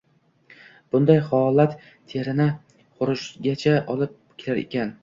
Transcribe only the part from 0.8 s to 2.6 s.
Bunday holat terini